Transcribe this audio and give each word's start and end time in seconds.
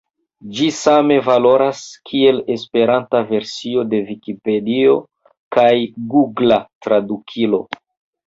Ĝi 0.59 0.67
same 0.75 1.17
valoras, 1.25 1.81
kiel 2.11 2.39
Esperanta 2.53 3.21
versio 3.33 3.83
de 3.93 3.99
Vikipedio 4.09 4.97
kaj 5.57 5.69
Gugla 6.15 6.57
Tradukilo. 6.87 7.61